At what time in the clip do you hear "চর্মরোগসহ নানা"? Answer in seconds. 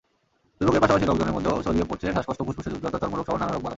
3.01-3.51